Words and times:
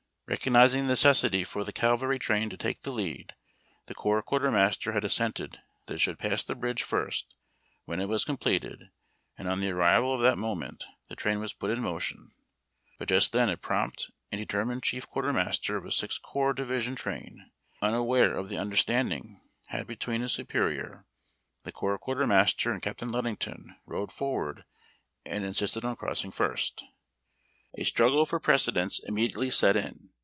Recognizing 0.27 0.83
the 0.83 0.87
necessity 0.87 1.43
for 1.43 1.65
the 1.65 1.73
cavalry 1.73 2.17
train 2.17 2.49
to 2.51 2.55
take 2.55 2.83
the 2.83 2.91
lead, 2.91 3.35
the 3.87 3.93
corps 3.93 4.21
quartermaster 4.21 4.93
had 4.93 5.03
assented 5.03 5.61
that 5.87 5.95
it 5.95 5.97
should 5.99 6.17
pass 6.19 6.41
the 6.41 6.55
bridge 6.55 6.83
first 6.83 7.35
when 7.83 7.99
it 7.99 8.07
was 8.07 8.23
completed, 8.23 8.91
and 9.37 9.49
on 9.49 9.59
the 9.59 9.69
arrival 9.71 10.15
of 10.15 10.21
that 10.21 10.37
moment 10.37 10.85
the 11.09 11.17
train 11.17 11.41
was 11.41 11.51
put 11.51 11.69
in 11.69 11.81
motion, 11.81 12.31
but 12.97 13.09
just 13.09 13.33
then 13.33 13.49
a 13.49 13.57
prompt 13.57 14.09
and 14.31 14.39
deter 14.39 14.63
mined 14.63 14.83
chief 14.83 15.05
quartermaster 15.05 15.75
of 15.75 15.83
a 15.85 15.91
Sixth 15.91 16.21
Corps 16.21 16.53
division 16.53 16.95
train, 16.95 17.51
unaware 17.81 18.33
of 18.33 18.47
the 18.47 18.57
understanding 18.57 19.41
had 19.65 19.85
between 19.85 20.21
his 20.21 20.31
superior, 20.31 21.05
the 21.65 21.73
corps 21.73 21.97
quartermaster, 21.99 22.71
and 22.71 22.81
Captain 22.81 23.09
Ludington, 23.09 23.75
rode 23.85 24.13
forward 24.13 24.63
and 25.25 25.43
insisted 25.43 25.83
on 25.83 25.97
crossing 25.97 26.31
first. 26.31 26.85
A 27.77 27.83
struggle 27.83 28.25
for 28.25 28.39
precedence 28.39 29.01
immedi 29.09 29.33
ately 29.33 29.51
set 29.51 29.75
in. 29.75 30.07